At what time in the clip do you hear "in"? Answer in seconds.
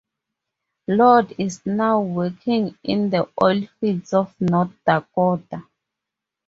2.83-3.11